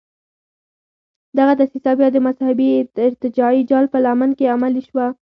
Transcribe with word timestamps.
دغه 1.37 1.53
دسیسه 1.61 1.91
بیا 1.99 2.09
د 2.13 2.17
مذهبي 2.27 2.67
ارتجاعي 3.07 3.61
جال 3.69 3.85
په 3.93 3.97
لمن 4.05 4.29
کې 4.37 4.51
عملي 4.55 4.81
شوه. 4.89 5.05